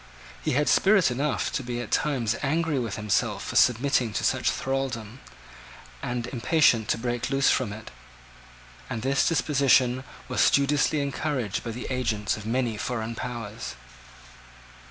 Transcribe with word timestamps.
He 0.43 0.53
had 0.53 0.67
spirit 0.67 1.11
enough 1.11 1.51
to 1.51 1.61
be 1.61 1.79
at 1.79 1.91
times 1.91 2.35
angry 2.41 2.79
with 2.79 2.95
himself 2.95 3.43
for 3.45 3.55
submitting 3.55 4.13
to 4.13 4.23
such 4.23 4.49
thraldom, 4.49 5.19
and 6.01 6.25
impatient 6.25 6.87
to 6.87 6.97
break 6.97 7.29
loose 7.29 7.51
from 7.51 7.71
it; 7.71 7.91
and 8.89 9.03
this 9.03 9.27
disposition 9.29 10.03
was 10.27 10.41
studiously 10.41 11.01
encouraged 11.01 11.63
by 11.63 11.69
the 11.69 11.85
agents 11.91 12.35
of 12.35 12.47
many 12.47 12.77
foreign 12.77 13.13
powers. 13.13 13.75